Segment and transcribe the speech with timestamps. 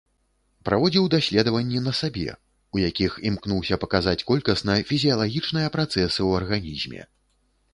[0.67, 2.23] Праводзіў даследванні на сабе,
[2.77, 7.01] у якіх імкнуўся паказаць колькасна фізіялагічныя працэсы ў арганізме.